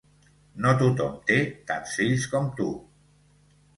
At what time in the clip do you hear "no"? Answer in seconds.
0.65-0.71